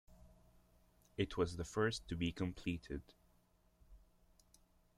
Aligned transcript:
It 1.15 1.37
was 1.37 1.57
the 1.57 1.63
first 1.63 2.07
to 2.07 2.15
be 2.15 2.31
completed. 2.31 3.03